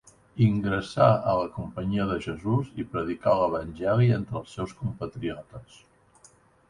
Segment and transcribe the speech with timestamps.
[0.43, 5.79] Ingressà a la Companyia de Jesús i predicà l'Evangeli entre els seus compatriotes.